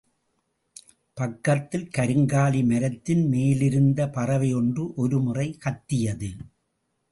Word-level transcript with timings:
பக்கத்தில் 1.17 1.89
கருங்காலி 1.97 2.65
மரத்தின் 2.65 3.23
மேலிருந்த 3.27 4.09
பறவையொன்று 4.15 4.85
ஒருமுறை 4.95 5.47
கத்தியது. 5.57 6.31